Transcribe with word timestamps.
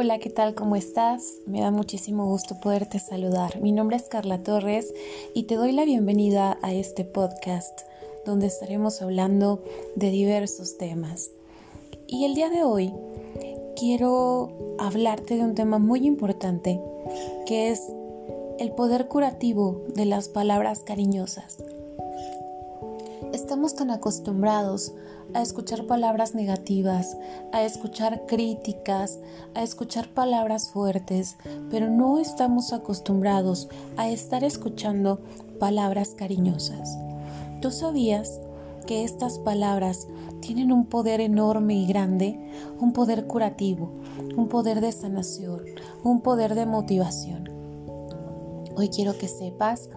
Hola, 0.00 0.20
¿qué 0.20 0.30
tal? 0.30 0.54
¿Cómo 0.54 0.76
estás? 0.76 1.38
Me 1.44 1.60
da 1.60 1.72
muchísimo 1.72 2.24
gusto 2.24 2.60
poderte 2.60 3.00
saludar. 3.00 3.60
Mi 3.60 3.72
nombre 3.72 3.96
es 3.96 4.04
Carla 4.04 4.44
Torres 4.44 4.94
y 5.34 5.42
te 5.48 5.56
doy 5.56 5.72
la 5.72 5.84
bienvenida 5.84 6.56
a 6.62 6.72
este 6.72 7.04
podcast 7.04 7.80
donde 8.24 8.46
estaremos 8.46 9.02
hablando 9.02 9.60
de 9.96 10.10
diversos 10.10 10.78
temas. 10.78 11.32
Y 12.06 12.26
el 12.26 12.36
día 12.36 12.48
de 12.48 12.62
hoy 12.62 12.94
quiero 13.76 14.76
hablarte 14.78 15.34
de 15.34 15.42
un 15.42 15.56
tema 15.56 15.80
muy 15.80 16.06
importante 16.06 16.80
que 17.44 17.70
es 17.70 17.82
el 18.60 18.70
poder 18.70 19.08
curativo 19.08 19.82
de 19.96 20.04
las 20.04 20.28
palabras 20.28 20.84
cariñosas. 20.84 21.58
Estamos 23.48 23.74
tan 23.74 23.90
acostumbrados 23.90 24.92
a 25.32 25.40
escuchar 25.40 25.86
palabras 25.86 26.34
negativas, 26.34 27.16
a 27.50 27.62
escuchar 27.62 28.26
críticas, 28.26 29.20
a 29.54 29.62
escuchar 29.62 30.12
palabras 30.12 30.68
fuertes, 30.68 31.38
pero 31.70 31.88
no 31.88 32.18
estamos 32.18 32.74
acostumbrados 32.74 33.70
a 33.96 34.10
estar 34.10 34.44
escuchando 34.44 35.20
palabras 35.58 36.10
cariñosas. 36.10 36.98
¿Tú 37.62 37.70
sabías 37.70 38.38
que 38.86 39.02
estas 39.02 39.38
palabras 39.38 40.08
tienen 40.40 40.70
un 40.70 40.84
poder 40.84 41.22
enorme 41.22 41.74
y 41.74 41.86
grande, 41.86 42.38
un 42.78 42.92
poder 42.92 43.26
curativo, 43.26 43.90
un 44.36 44.48
poder 44.48 44.82
de 44.82 44.92
sanación, 44.92 45.62
un 46.04 46.20
poder 46.20 46.54
de 46.54 46.66
motivación? 46.66 47.47
Hoy 48.78 48.90
quiero 48.90 49.18
que 49.18 49.26
sepas 49.26 49.90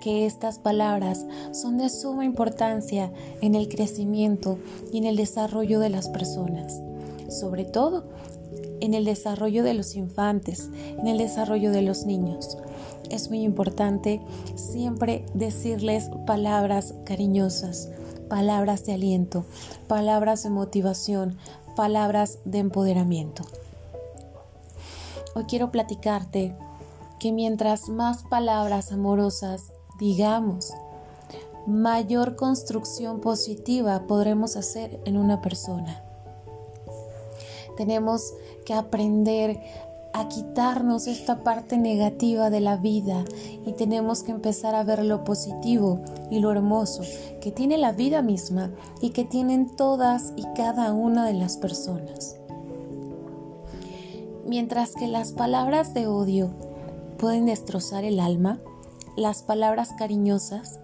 que 0.00 0.24
estas 0.24 0.58
palabras 0.58 1.26
son 1.52 1.76
de 1.76 1.90
suma 1.90 2.24
importancia 2.24 3.12
en 3.42 3.54
el 3.54 3.68
crecimiento 3.68 4.58
y 4.90 4.96
en 4.96 5.04
el 5.04 5.16
desarrollo 5.16 5.80
de 5.80 5.90
las 5.90 6.08
personas, 6.08 6.80
sobre 7.28 7.66
todo 7.66 8.04
en 8.80 8.94
el 8.94 9.04
desarrollo 9.04 9.62
de 9.62 9.74
los 9.74 9.96
infantes, 9.96 10.70
en 10.98 11.08
el 11.08 11.18
desarrollo 11.18 11.72
de 11.72 11.82
los 11.82 12.06
niños. 12.06 12.56
Es 13.10 13.28
muy 13.28 13.42
importante 13.42 14.22
siempre 14.54 15.26
decirles 15.34 16.08
palabras 16.26 16.94
cariñosas, 17.04 17.90
palabras 18.30 18.86
de 18.86 18.94
aliento, 18.94 19.44
palabras 19.88 20.42
de 20.44 20.48
motivación, 20.48 21.36
palabras 21.76 22.38
de 22.46 22.60
empoderamiento. 22.60 23.44
Hoy 25.34 25.44
quiero 25.44 25.70
platicarte 25.70 26.56
que 27.22 27.30
mientras 27.30 27.88
más 27.88 28.24
palabras 28.24 28.90
amorosas 28.90 29.70
digamos, 30.00 30.72
mayor 31.68 32.34
construcción 32.34 33.20
positiva 33.20 34.08
podremos 34.08 34.56
hacer 34.56 35.00
en 35.04 35.16
una 35.16 35.40
persona. 35.40 36.02
Tenemos 37.76 38.34
que 38.66 38.74
aprender 38.74 39.60
a 40.12 40.26
quitarnos 40.26 41.06
esta 41.06 41.44
parte 41.44 41.78
negativa 41.78 42.50
de 42.50 42.58
la 42.58 42.76
vida 42.76 43.24
y 43.64 43.70
tenemos 43.74 44.24
que 44.24 44.32
empezar 44.32 44.74
a 44.74 44.82
ver 44.82 45.04
lo 45.04 45.22
positivo 45.22 46.00
y 46.28 46.40
lo 46.40 46.50
hermoso 46.50 47.02
que 47.40 47.52
tiene 47.52 47.78
la 47.78 47.92
vida 47.92 48.22
misma 48.22 48.72
y 49.00 49.10
que 49.10 49.24
tienen 49.24 49.76
todas 49.76 50.32
y 50.34 50.42
cada 50.56 50.92
una 50.92 51.24
de 51.24 51.34
las 51.34 51.56
personas. 51.56 52.36
Mientras 54.44 54.96
que 54.96 55.06
las 55.06 55.30
palabras 55.30 55.94
de 55.94 56.08
odio 56.08 56.71
pueden 57.22 57.46
destrozar 57.46 58.02
el 58.02 58.18
alma, 58.18 58.58
las 59.16 59.44
palabras 59.44 59.90
cariñosas 59.96 60.80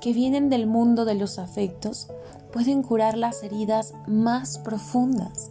que 0.00 0.14
vienen 0.14 0.48
del 0.48 0.66
mundo 0.66 1.04
de 1.04 1.14
los 1.14 1.38
afectos 1.38 2.08
pueden 2.50 2.82
curar 2.82 3.18
las 3.18 3.42
heridas 3.42 3.92
más 4.06 4.56
profundas. 4.56 5.50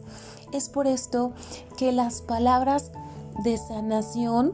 Es 0.52 0.68
por 0.68 0.88
esto 0.88 1.34
que 1.78 1.92
las 1.92 2.24
palabras 2.24 2.92
de 3.44 3.56
sanación 3.56 4.54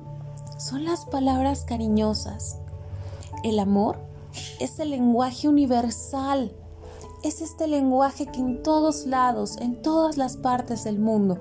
son 0.57 0.83
las 0.83 1.05
palabras 1.05 1.63
cariñosas. 1.63 2.57
El 3.45 3.57
amor 3.57 3.97
es 4.59 4.79
el 4.79 4.89
lenguaje 4.89 5.47
universal. 5.47 6.51
Es 7.23 7.39
este 7.39 7.65
lenguaje 7.65 8.25
que 8.25 8.41
en 8.41 8.61
todos 8.61 9.05
lados, 9.05 9.55
en 9.61 9.81
todas 9.81 10.17
las 10.17 10.35
partes 10.35 10.83
del 10.83 10.99
mundo, 10.99 11.37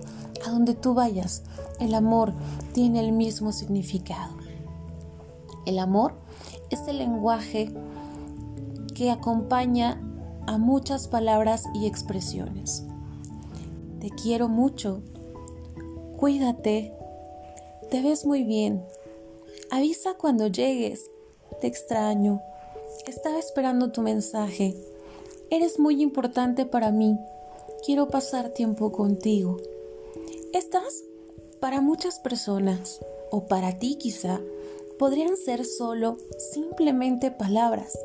a 0.47 0.51
donde 0.51 0.75
tú 0.75 0.95
vayas, 0.95 1.43
el 1.81 1.95
amor 1.95 2.33
tiene 2.73 3.01
el 3.01 3.13
mismo 3.13 3.53
significado. 3.53 4.37
El 5.67 5.79
amor 5.79 6.15
es 6.71 6.87
el 6.87 6.99
lenguaje 6.99 7.73
que 8.95 9.11
acompaña 9.11 10.01
a 10.47 10.59
muchas 10.59 11.09
palabras 11.09 11.65
y 11.75 11.87
expresiones. 11.87 12.85
Te 14.01 14.11
quiero 14.11 14.49
mucho, 14.49 15.03
cuídate, 16.17 16.95
te 17.91 18.03
ves 18.03 18.25
muy 18.25 18.45
bien, 18.45 18.85
avisa 19.71 20.15
cuando 20.15 20.47
llegues, 20.47 21.11
te 21.61 21.67
extraño, 21.67 22.41
estaba 23.07 23.39
esperando 23.39 23.91
tu 23.91 24.03
mensaje, 24.03 24.77
eres 25.51 25.81
muy 25.81 26.03
importante 26.03 26.65
para 26.67 26.93
mí, 26.93 27.19
quiero 27.85 28.09
pasar 28.09 28.51
tiempo 28.51 28.93
contigo. 28.93 29.57
Estas, 30.53 31.05
para 31.61 31.81
muchas 31.81 32.19
personas, 32.19 33.01
o 33.31 33.47
para 33.47 33.79
ti 33.79 33.97
quizá, 33.97 34.41
podrían 34.99 35.37
ser 35.37 35.65
solo 35.65 36.17
simplemente 36.53 37.31
palabras, 37.31 37.99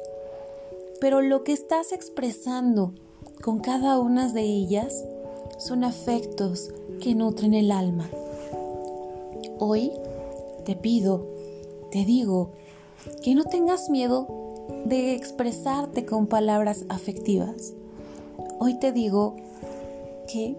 pero 0.99 1.21
lo 1.21 1.43
que 1.43 1.53
estás 1.53 1.91
expresando 1.91 2.93
con 3.41 3.59
cada 3.59 3.99
una 3.99 4.31
de 4.31 4.41
ellas 4.41 5.03
son 5.57 5.83
afectos 5.83 6.69
que 7.01 7.15
nutren 7.15 7.53
el 7.53 7.71
alma. 7.71 8.09
Hoy 9.59 9.91
te 10.65 10.75
pido, 10.75 11.27
te 11.91 12.05
digo, 12.05 12.51
que 13.23 13.35
no 13.35 13.43
tengas 13.45 13.89
miedo 13.89 14.27
de 14.85 15.15
expresarte 15.15 16.05
con 16.05 16.27
palabras 16.27 16.85
afectivas. 16.89 17.73
Hoy 18.59 18.79
te 18.79 18.91
digo 18.91 19.35
que 20.31 20.55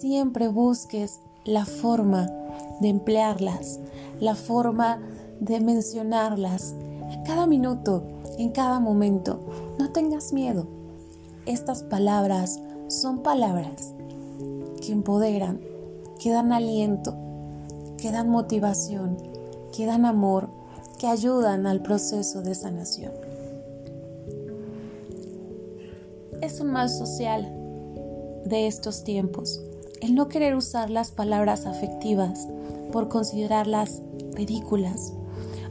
siempre 0.00 0.48
busques 0.48 1.20
la 1.44 1.64
forma 1.64 2.28
de 2.80 2.88
emplearlas, 2.88 3.80
la 4.20 4.34
forma 4.34 5.00
de 5.40 5.60
mencionarlas 5.60 6.74
a 7.12 7.22
cada 7.22 7.46
minuto, 7.46 8.02
en 8.38 8.50
cada 8.50 8.80
momento. 8.80 9.40
No 9.78 9.92
tengas 9.92 10.32
miedo. 10.32 10.66
Estas 11.46 11.82
palabras 11.82 12.60
son 12.88 13.22
palabras 13.22 13.94
que 14.84 14.92
empoderan, 14.92 15.60
que 16.18 16.30
dan 16.30 16.52
aliento, 16.52 17.14
que 17.96 18.10
dan 18.10 18.28
motivación, 18.28 19.16
que 19.74 19.86
dan 19.86 20.04
amor, 20.04 20.50
que 20.98 21.06
ayudan 21.06 21.66
al 21.66 21.82
proceso 21.82 22.42
de 22.42 22.54
sanación. 22.54 23.12
Es 26.42 26.60
un 26.60 26.70
mal 26.70 26.90
social 26.90 27.50
de 28.44 28.66
estos 28.66 29.02
tiempos 29.02 29.60
el 30.00 30.14
no 30.14 30.28
querer 30.28 30.54
usar 30.54 30.90
las 30.90 31.10
palabras 31.10 31.66
afectivas 31.66 32.48
por 32.92 33.08
considerarlas 33.08 34.02
ridículas 34.34 35.12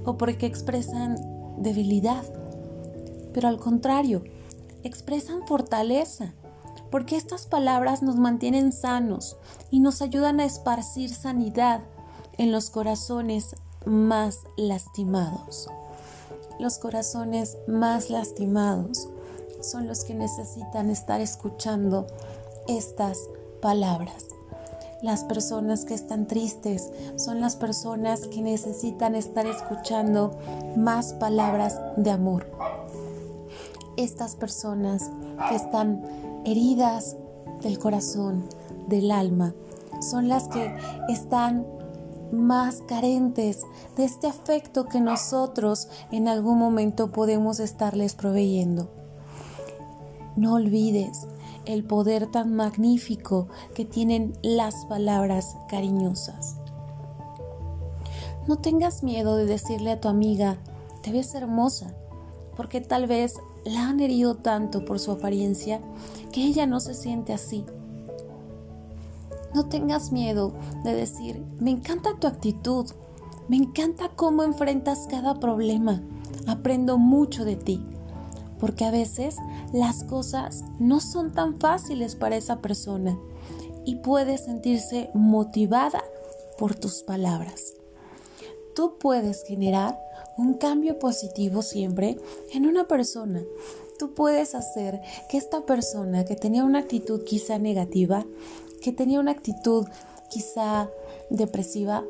o 0.06 0.18
porque 0.18 0.46
expresan 0.46 1.18
debilidad, 1.58 2.24
pero 3.34 3.48
al 3.48 3.60
contrario, 3.60 4.24
expresan 4.84 5.46
fortaleza, 5.48 6.34
porque 6.92 7.18
estas 7.18 7.48
palabras 7.48 8.04
nos 8.04 8.16
mantienen 8.16 8.72
sanos 8.72 9.38
y 9.72 9.80
nos 9.80 10.02
ayudan 10.02 10.40
a 10.40 10.46
esparcir 10.46 11.10
sanidad 11.10 11.82
en 12.38 12.52
los 12.52 12.70
corazones 12.70 13.56
más 13.86 14.40
lastimados. 14.58 15.70
Los 16.60 16.78
corazones 16.78 17.58
más 17.68 18.10
lastimados 18.10 19.10
son 19.62 19.88
los 19.88 20.04
que 20.04 20.14
necesitan 20.14 20.90
estar 20.90 21.20
escuchando 21.22 22.08
estas 22.68 23.30
palabras. 23.66 24.28
Las 25.02 25.24
personas 25.24 25.86
que 25.86 25.96
están 25.96 26.28
tristes 26.28 26.92
son 27.16 27.42
las 27.42 27.56
personas 27.56 28.28
que 28.28 28.44
necesitan 28.44 29.16
estar 29.16 29.48
escuchando 29.48 30.38
más 30.78 31.14
palabras 31.14 31.82
de 31.98 32.12
amor. 32.12 32.46
Estas 33.98 34.36
personas 34.36 35.10
que 35.50 35.56
están 35.56 36.04
heridas 36.46 37.16
del 37.64 37.80
corazón, 37.80 38.44
del 38.88 39.10
alma, 39.10 39.56
son 40.00 40.28
las 40.28 40.48
que 40.48 40.72
están 41.10 41.66
más 42.32 42.84
carentes 42.88 43.64
de 43.98 44.04
este 44.04 44.28
afecto 44.28 44.86
que 44.86 45.02
nosotros 45.02 45.88
en 46.12 46.28
algún 46.28 46.60
momento 46.60 47.12
podemos 47.12 47.60
estarles 47.60 48.14
proveyendo. 48.14 48.92
No 50.36 50.54
olvides 50.54 51.28
el 51.66 51.84
poder 51.84 52.28
tan 52.28 52.56
magnífico 52.56 53.48
que 53.74 53.86
tienen 53.86 54.34
las 54.42 54.86
palabras 54.86 55.58
cariñosas. 55.70 56.58
No 58.48 58.58
tengas 58.58 59.04
miedo 59.04 59.38
de 59.38 59.46
decirle 59.46 59.92
a 59.92 60.00
tu 60.00 60.08
amiga, 60.08 60.58
te 61.02 61.12
ves 61.12 61.34
hermosa, 61.36 61.96
porque 62.56 62.82
tal 62.82 63.08
vez 63.08 63.40
la 63.64 63.88
han 63.88 64.00
herido 64.00 64.36
tanto 64.36 64.86
por 64.86 65.00
su 65.00 65.12
apariencia 65.12 65.82
que 66.32 66.44
ella 66.44 66.66
no 66.66 66.80
se 66.80 66.94
siente 66.94 67.34
así. 67.34 67.66
No 69.54 69.68
tengas 69.68 70.12
miedo 70.12 70.54
de 70.84 70.94
decir, 70.94 71.44
me 71.60 71.72
encanta 71.72 72.20
tu 72.20 72.28
actitud, 72.28 72.86
me 73.48 73.58
encanta 73.58 74.10
cómo 74.16 74.44
enfrentas 74.44 75.08
cada 75.10 75.40
problema, 75.40 76.02
aprendo 76.48 76.98
mucho 76.98 77.46
de 77.46 77.56
ti, 77.56 77.86
porque 78.60 78.86
a 78.86 78.92
veces 78.92 79.36
las 79.74 80.04
cosas 80.04 80.64
no 80.80 81.00
son 81.00 81.34
tan 81.34 81.60
fáciles 81.60 82.16
para 82.16 82.38
esa 82.38 82.62
persona 82.62 83.18
y 83.86 83.98
puede 83.98 84.38
sentirse 84.38 85.10
motivada 85.14 86.04
por 86.58 86.76
tus 86.76 87.04
palabras. 87.04 87.74
Tú 88.76 88.98
puedes 89.00 89.44
generar 89.44 90.00
un 90.38 90.56
cambio 90.56 91.00
positivo 91.00 91.62
siempre 91.62 92.18
en 92.54 92.66
una 92.66 92.88
persona. 92.88 93.42
Tú 93.98 94.14
puedes 94.14 94.56
hacer 94.56 95.02
que 95.30 95.38
esta 95.38 95.66
persona 95.66 96.26
que 96.26 96.36
tenía 96.36 96.66
una 96.66 96.80
actitud 96.80 97.24
quizá 97.24 97.58
negativa 97.60 98.26
que 98.86 98.92
tenía 98.92 99.20
una 99.20 99.32
actitud 99.32 99.88
quizá 100.30 100.92
depresiva 101.32 102.04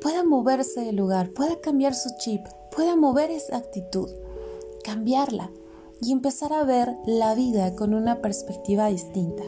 pueda 0.00 0.22
moverse 0.22 0.82
del 0.82 0.94
lugar, 0.94 1.30
pueda 1.30 1.60
cambiar 1.60 1.92
su 1.92 2.10
chip, 2.18 2.46
pueda 2.70 2.94
mover 2.94 3.32
esa 3.32 3.56
actitud, 3.56 4.08
cambiarla 4.84 5.50
y 6.00 6.12
empezar 6.12 6.52
a 6.52 6.64
ver 6.64 6.96
la 7.06 7.34
vida 7.34 7.74
con 7.74 7.94
una 7.94 8.20
perspectiva 8.20 8.86
distinta. 8.86 9.42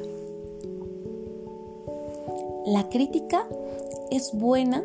La 2.66 2.88
crítica 2.88 3.46
es 4.10 4.32
buena 4.34 4.84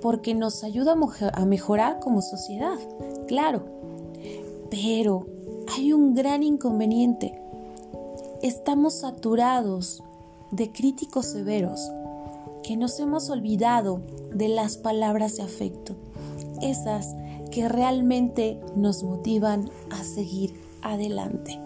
porque 0.00 0.34
nos 0.34 0.62
ayuda 0.62 0.94
a 1.32 1.44
mejorar 1.46 1.98
como 2.00 2.22
sociedad, 2.22 2.78
claro, 3.26 3.64
pero 4.70 5.26
hay 5.76 5.92
un 5.92 6.14
gran 6.14 6.42
inconveniente. 6.42 7.40
Estamos 8.42 8.94
saturados 8.94 10.02
de 10.52 10.70
críticos 10.70 11.26
severos, 11.26 11.90
que 12.62 12.76
nos 12.76 13.00
hemos 13.00 13.30
olvidado 13.30 14.02
de 14.32 14.48
las 14.48 14.76
palabras 14.76 15.36
de 15.36 15.42
afecto, 15.42 15.96
esas 16.62 17.16
que 17.50 17.68
realmente 17.68 18.60
nos 18.76 19.02
motivan 19.02 19.70
a 19.90 20.04
seguir 20.04 20.67
adelante. 20.82 21.60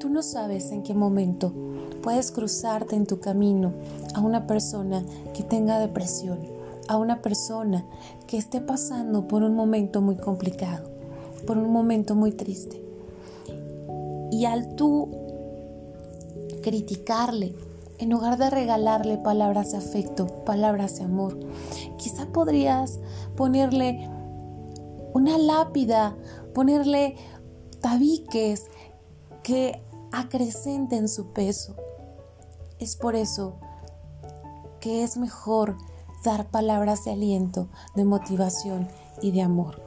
Tú 0.00 0.08
no 0.08 0.22
sabes 0.22 0.70
en 0.70 0.82
qué 0.82 0.94
momento 0.94 1.52
puedes 2.02 2.30
cruzarte 2.30 2.94
en 2.96 3.06
tu 3.06 3.20
camino 3.20 3.72
a 4.14 4.20
una 4.20 4.46
persona 4.46 5.04
que 5.34 5.42
tenga 5.42 5.78
depresión, 5.78 6.38
a 6.88 6.96
una 6.96 7.20
persona 7.20 7.84
que 8.26 8.36
esté 8.36 8.60
pasando 8.60 9.26
por 9.26 9.42
un 9.42 9.54
momento 9.54 10.00
muy 10.00 10.16
complicado, 10.16 10.88
por 11.46 11.58
un 11.58 11.72
momento 11.72 12.14
muy 12.14 12.32
triste. 12.32 12.82
Y 14.30 14.44
al 14.44 14.74
tú 14.76 15.08
criticarle, 16.62 17.54
en 17.98 18.10
lugar 18.10 18.38
de 18.38 18.50
regalarle 18.50 19.18
palabras 19.18 19.72
de 19.72 19.78
afecto, 19.78 20.26
palabras 20.44 20.98
de 20.98 21.04
amor. 21.04 21.38
Quizá 21.96 22.26
podrías 22.26 23.00
ponerle 23.36 24.08
una 25.14 25.36
lápida, 25.36 26.16
ponerle 26.54 27.16
tabiques 27.80 28.66
que 29.42 29.82
acrecenten 30.12 31.08
su 31.08 31.32
peso. 31.32 31.76
Es 32.78 32.96
por 32.96 33.16
eso 33.16 33.56
que 34.80 35.02
es 35.02 35.16
mejor 35.16 35.76
dar 36.24 36.50
palabras 36.50 37.04
de 37.04 37.12
aliento, 37.12 37.68
de 37.94 38.04
motivación 38.04 38.88
y 39.20 39.32
de 39.32 39.42
amor. 39.42 39.80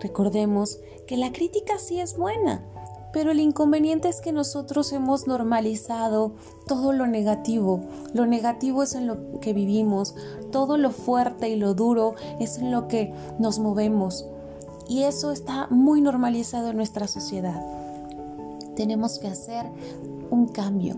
Recordemos 0.00 0.78
que 1.06 1.16
la 1.16 1.32
crítica 1.32 1.78
sí 1.78 2.00
es 2.00 2.16
buena, 2.16 2.64
pero 3.12 3.30
el 3.30 3.40
inconveniente 3.40 4.08
es 4.08 4.20
que 4.20 4.32
nosotros 4.32 4.92
hemos 4.92 5.26
normalizado 5.26 6.34
todo 6.66 6.92
lo 6.92 7.06
negativo. 7.06 7.80
Lo 8.12 8.26
negativo 8.26 8.82
es 8.82 8.94
en 8.94 9.06
lo 9.06 9.40
que 9.40 9.52
vivimos, 9.52 10.14
todo 10.52 10.76
lo 10.76 10.90
fuerte 10.90 11.48
y 11.48 11.56
lo 11.56 11.74
duro 11.74 12.14
es 12.40 12.58
en 12.58 12.70
lo 12.70 12.88
que 12.88 13.14
nos 13.38 13.58
movemos. 13.58 14.26
Y 14.88 15.02
eso 15.02 15.32
está 15.32 15.66
muy 15.68 16.00
normalizado 16.00 16.70
en 16.70 16.76
nuestra 16.76 17.08
sociedad. 17.08 17.60
Tenemos 18.76 19.18
que 19.18 19.28
hacer 19.28 19.66
un 20.30 20.48
cambio. 20.48 20.96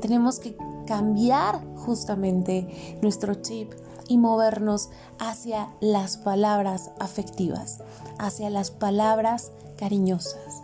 Tenemos 0.00 0.38
que 0.40 0.56
cambiar 0.86 1.62
justamente 1.76 2.98
nuestro 3.02 3.34
chip 3.34 3.72
y 4.08 4.16
movernos 4.16 4.88
hacia 5.18 5.68
las 5.80 6.16
palabras 6.16 6.90
afectivas, 6.98 7.82
hacia 8.18 8.48
las 8.50 8.70
palabras 8.70 9.52
cariñosas. 9.76 10.62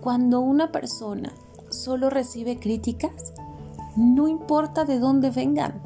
Cuando 0.00 0.40
una 0.40 0.70
persona 0.70 1.32
solo 1.68 2.10
recibe 2.10 2.58
críticas, 2.58 3.34
no 3.96 4.28
importa 4.28 4.84
de 4.84 5.00
dónde 5.00 5.30
vengan, 5.30 5.82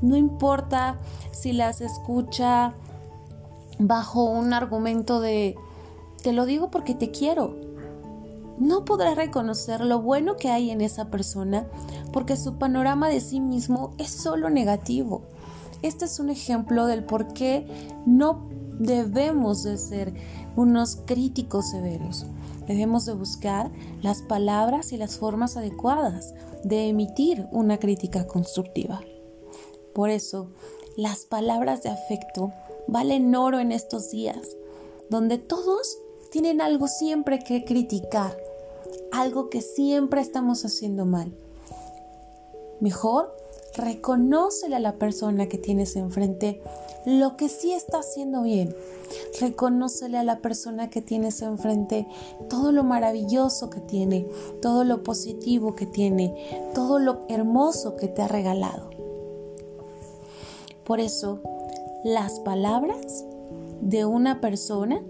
no 0.00 0.16
importa 0.16 0.98
si 1.30 1.52
las 1.52 1.80
escucha 1.80 2.74
bajo 3.78 4.24
un 4.24 4.52
argumento 4.52 5.20
de 5.20 5.56
te 6.22 6.32
lo 6.32 6.46
digo 6.46 6.70
porque 6.70 6.94
te 6.94 7.10
quiero. 7.10 7.56
No 8.58 8.84
podrá 8.84 9.14
reconocer 9.14 9.80
lo 9.80 10.00
bueno 10.00 10.36
que 10.36 10.50
hay 10.50 10.70
en 10.70 10.80
esa 10.80 11.10
persona 11.10 11.66
porque 12.12 12.36
su 12.36 12.58
panorama 12.58 13.08
de 13.08 13.20
sí 13.20 13.40
mismo 13.40 13.92
es 13.98 14.10
solo 14.10 14.50
negativo. 14.50 15.22
Este 15.82 16.04
es 16.04 16.20
un 16.20 16.30
ejemplo 16.30 16.86
del 16.86 17.04
por 17.04 17.32
qué 17.32 17.66
no 18.06 18.48
debemos 18.78 19.64
de 19.64 19.78
ser 19.78 20.14
unos 20.54 20.96
críticos 21.04 21.70
severos. 21.70 22.26
Debemos 22.66 23.04
de 23.04 23.14
buscar 23.14 23.70
las 24.00 24.22
palabras 24.22 24.92
y 24.92 24.96
las 24.96 25.18
formas 25.18 25.56
adecuadas 25.56 26.34
de 26.62 26.88
emitir 26.88 27.48
una 27.50 27.78
crítica 27.78 28.26
constructiva. 28.28 29.00
Por 29.92 30.10
eso, 30.10 30.52
las 30.96 31.24
palabras 31.24 31.82
de 31.82 31.90
afecto 31.90 32.52
valen 32.86 33.34
oro 33.34 33.60
en 33.60 33.72
estos 33.72 34.10
días, 34.10 34.56
donde 35.10 35.38
todos 35.38 35.98
tienen 36.30 36.60
algo 36.60 36.88
siempre 36.88 37.38
que 37.38 37.64
criticar, 37.64 38.36
algo 39.10 39.50
que 39.50 39.60
siempre 39.60 40.20
estamos 40.20 40.64
haciendo 40.64 41.04
mal. 41.04 41.32
Mejor 42.80 43.36
Reconócele 43.74 44.76
a 44.76 44.80
la 44.80 44.96
persona 44.96 45.48
que 45.48 45.56
tienes 45.56 45.96
enfrente 45.96 46.60
lo 47.06 47.36
que 47.36 47.48
sí 47.48 47.72
está 47.72 48.00
haciendo 48.00 48.42
bien. 48.42 48.76
Reconócele 49.40 50.18
a 50.18 50.24
la 50.24 50.40
persona 50.40 50.90
que 50.90 51.00
tienes 51.00 51.40
enfrente 51.40 52.06
todo 52.50 52.70
lo 52.70 52.84
maravilloso 52.84 53.70
que 53.70 53.80
tiene, 53.80 54.26
todo 54.60 54.84
lo 54.84 55.02
positivo 55.02 55.74
que 55.74 55.86
tiene, 55.86 56.70
todo 56.74 56.98
lo 56.98 57.22
hermoso 57.28 57.96
que 57.96 58.08
te 58.08 58.20
ha 58.20 58.28
regalado. 58.28 58.90
Por 60.84 61.00
eso, 61.00 61.40
las 62.04 62.40
palabras 62.40 63.24
de 63.80 64.04
una 64.04 64.40
persona 64.40 65.02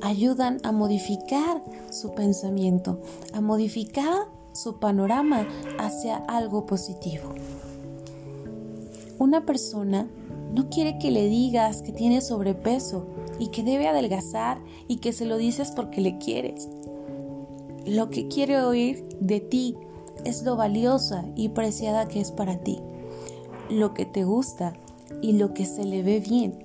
ayudan 0.00 0.58
a 0.62 0.72
modificar 0.72 1.62
su 1.90 2.12
pensamiento, 2.12 3.00
a 3.32 3.40
modificar 3.40 4.28
su 4.52 4.78
panorama 4.78 5.46
hacia 5.78 6.16
algo 6.16 6.66
positivo. 6.66 7.34
Una 9.18 9.44
persona 9.44 10.08
no 10.54 10.70
quiere 10.70 10.98
que 10.98 11.10
le 11.10 11.28
digas 11.28 11.82
que 11.82 11.92
tiene 11.92 12.20
sobrepeso 12.20 13.06
y 13.38 13.48
que 13.48 13.62
debe 13.62 13.88
adelgazar 13.88 14.60
y 14.86 14.96
que 14.96 15.12
se 15.12 15.26
lo 15.26 15.36
dices 15.36 15.72
porque 15.72 16.00
le 16.00 16.18
quieres. 16.18 16.68
Lo 17.86 18.10
que 18.10 18.28
quiere 18.28 18.60
oír 18.62 19.06
de 19.20 19.40
ti 19.40 19.76
es 20.24 20.42
lo 20.42 20.56
valiosa 20.56 21.24
y 21.36 21.50
preciada 21.50 22.08
que 22.08 22.20
es 22.20 22.32
para 22.32 22.58
ti, 22.58 22.80
lo 23.70 23.94
que 23.94 24.06
te 24.06 24.24
gusta 24.24 24.74
y 25.22 25.32
lo 25.32 25.54
que 25.54 25.66
se 25.66 25.84
le 25.84 26.02
ve 26.02 26.20
bien. 26.20 26.58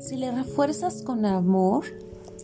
Si 0.00 0.16
le 0.16 0.30
refuerzas 0.30 1.02
con 1.02 1.26
amor, 1.26 1.84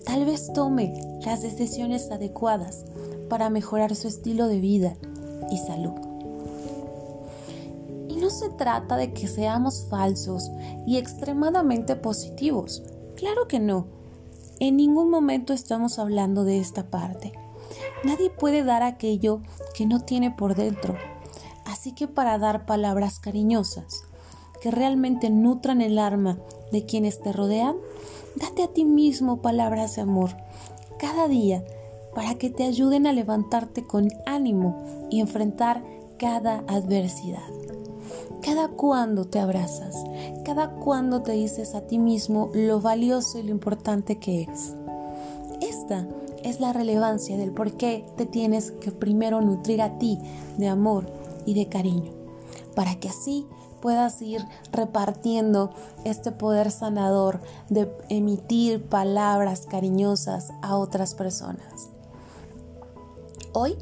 tal 0.04 0.24
vez 0.24 0.52
tome 0.52 0.94
las 1.24 1.42
decisiones 1.42 2.10
adecuadas 2.10 2.84
para 3.28 3.50
mejorar 3.50 3.94
su 3.94 4.08
estilo 4.08 4.48
de 4.48 4.60
vida 4.60 4.94
y 5.50 5.58
salud 5.58 5.92
no 8.24 8.30
se 8.30 8.48
trata 8.48 8.96
de 8.96 9.12
que 9.12 9.28
seamos 9.28 9.86
falsos 9.90 10.50
y 10.86 10.96
extremadamente 10.96 11.94
positivos. 11.94 12.82
Claro 13.16 13.46
que 13.48 13.60
no. 13.60 13.86
En 14.60 14.78
ningún 14.78 15.10
momento 15.10 15.52
estamos 15.52 15.98
hablando 15.98 16.44
de 16.44 16.58
esta 16.58 16.88
parte. 16.88 17.34
Nadie 18.02 18.30
puede 18.30 18.64
dar 18.64 18.82
aquello 18.82 19.42
que 19.74 19.84
no 19.84 20.00
tiene 20.00 20.30
por 20.30 20.54
dentro. 20.54 20.96
Así 21.66 21.92
que 21.92 22.08
para 22.08 22.38
dar 22.38 22.64
palabras 22.64 23.18
cariñosas, 23.18 24.04
que 24.64 24.70
realmente 24.70 25.28
nutran 25.28 25.82
el 25.82 25.98
alma 25.98 26.38
de 26.72 26.86
quienes 26.86 27.20
te 27.20 27.34
rodean, 27.34 27.76
date 28.34 28.62
a 28.62 28.68
ti 28.68 28.86
mismo 28.86 29.42
palabras 29.42 29.96
de 29.96 30.00
amor 30.00 30.30
cada 30.96 31.28
día 31.28 31.62
para 32.14 32.36
que 32.36 32.48
te 32.48 32.64
ayuden 32.64 33.06
a 33.06 33.12
levantarte 33.12 33.84
con 33.84 34.08
ánimo 34.24 34.82
y 35.10 35.20
enfrentar 35.20 35.84
cada 36.16 36.64
adversidad. 36.66 37.46
Cada 38.40 38.68
cuando 38.68 39.26
te 39.26 39.38
abrazas, 39.38 40.02
cada 40.46 40.70
cuando 40.70 41.20
te 41.20 41.32
dices 41.32 41.74
a 41.74 41.82
ti 41.82 41.98
mismo 41.98 42.50
lo 42.54 42.80
valioso 42.80 43.38
y 43.38 43.42
lo 43.42 43.50
importante 43.50 44.16
que 44.16 44.44
es. 44.44 44.74
Esta 45.60 46.08
es 46.42 46.58
la 46.60 46.72
relevancia 46.72 47.36
del 47.36 47.52
por 47.52 47.72
qué 47.72 48.06
te 48.16 48.24
tienes 48.24 48.70
que 48.70 48.92
primero 48.92 49.42
nutrir 49.42 49.82
a 49.82 49.98
ti 49.98 50.18
de 50.56 50.68
amor 50.68 51.12
y 51.44 51.52
de 51.52 51.68
cariño, 51.68 52.12
para 52.74 52.94
que 52.94 53.10
así 53.10 53.46
puedas 53.84 54.22
ir 54.22 54.42
repartiendo 54.72 55.74
este 56.04 56.32
poder 56.32 56.70
sanador 56.70 57.42
de 57.68 57.94
emitir 58.08 58.88
palabras 58.88 59.66
cariñosas 59.70 60.54
a 60.62 60.78
otras 60.78 61.14
personas. 61.14 61.90
Hoy 63.52 63.76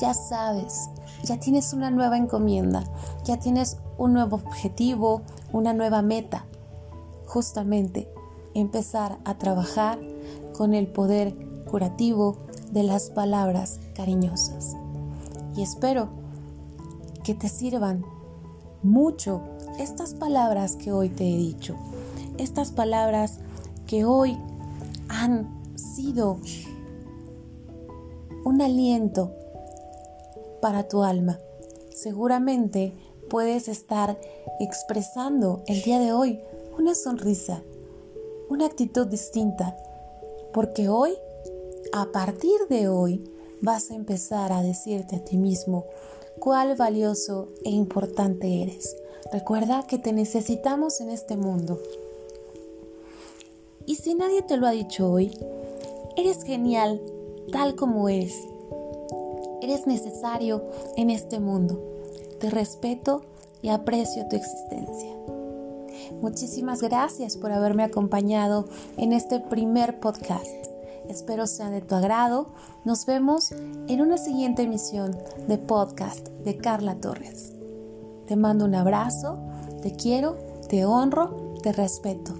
ya 0.00 0.14
sabes, 0.14 0.88
ya 1.24 1.40
tienes 1.40 1.72
una 1.72 1.90
nueva 1.90 2.16
encomienda, 2.16 2.84
ya 3.24 3.40
tienes 3.40 3.78
un 3.96 4.12
nuevo 4.12 4.36
objetivo, 4.36 5.22
una 5.52 5.72
nueva 5.72 6.00
meta. 6.00 6.44
Justamente 7.26 8.08
empezar 8.54 9.18
a 9.24 9.36
trabajar 9.36 9.98
con 10.56 10.74
el 10.74 10.86
poder 10.86 11.34
curativo 11.68 12.36
de 12.70 12.84
las 12.84 13.10
palabras 13.10 13.80
cariñosas. 13.96 14.76
Y 15.56 15.62
espero 15.62 16.08
que 17.24 17.34
te 17.34 17.48
sirvan 17.48 18.04
mucho 18.82 19.42
estas 19.78 20.14
palabras 20.14 20.76
que 20.76 20.92
hoy 20.92 21.08
te 21.08 21.24
he 21.24 21.36
dicho, 21.36 21.76
estas 22.38 22.72
palabras 22.72 23.38
que 23.86 24.04
hoy 24.04 24.38
han 25.08 25.48
sido 25.76 26.38
un 28.44 28.60
aliento 28.60 29.32
para 30.60 30.88
tu 30.88 31.02
alma. 31.02 31.38
Seguramente 31.90 32.92
puedes 33.28 33.68
estar 33.68 34.18
expresando 34.60 35.62
el 35.66 35.82
día 35.82 35.98
de 35.98 36.12
hoy 36.12 36.40
una 36.78 36.94
sonrisa, 36.94 37.62
una 38.48 38.66
actitud 38.66 39.06
distinta, 39.06 39.76
porque 40.52 40.88
hoy, 40.88 41.12
a 41.92 42.06
partir 42.12 42.58
de 42.68 42.88
hoy, 42.88 43.24
vas 43.60 43.90
a 43.90 43.94
empezar 43.94 44.52
a 44.52 44.62
decirte 44.62 45.16
a 45.16 45.24
ti 45.24 45.36
mismo 45.36 45.86
cuál 46.38 46.76
valioso 46.76 47.48
e 47.64 47.70
importante 47.70 48.62
eres. 48.62 48.96
Recuerda 49.32 49.86
que 49.86 49.98
te 49.98 50.12
necesitamos 50.12 51.00
en 51.00 51.10
este 51.10 51.36
mundo. 51.36 51.80
Y 53.86 53.96
si 53.96 54.14
nadie 54.14 54.42
te 54.42 54.56
lo 54.56 54.66
ha 54.66 54.70
dicho 54.70 55.10
hoy, 55.10 55.36
eres 56.16 56.44
genial 56.44 57.00
tal 57.52 57.74
como 57.74 58.08
eres. 58.08 58.34
Eres 59.60 59.86
necesario 59.86 60.62
en 60.96 61.10
este 61.10 61.40
mundo. 61.40 61.82
Te 62.38 62.50
respeto 62.50 63.22
y 63.62 63.68
aprecio 63.68 64.28
tu 64.28 64.36
existencia. 64.36 65.14
Muchísimas 66.20 66.80
gracias 66.80 67.36
por 67.36 67.52
haberme 67.52 67.82
acompañado 67.82 68.66
en 68.96 69.12
este 69.12 69.40
primer 69.40 70.00
podcast. 70.00 70.67
Espero 71.08 71.46
sea 71.46 71.70
de 71.70 71.80
tu 71.80 71.94
agrado. 71.94 72.52
Nos 72.84 73.06
vemos 73.06 73.52
en 73.52 74.00
una 74.00 74.18
siguiente 74.18 74.62
emisión 74.62 75.16
de 75.46 75.58
podcast 75.58 76.28
de 76.44 76.56
Carla 76.58 77.00
Torres. 77.00 77.54
Te 78.26 78.36
mando 78.36 78.66
un 78.66 78.74
abrazo, 78.74 79.38
te 79.82 79.92
quiero, 79.92 80.36
te 80.68 80.84
honro, 80.84 81.54
te 81.62 81.72
respeto. 81.72 82.34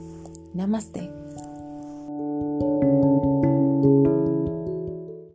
Namaste. 0.55 1.18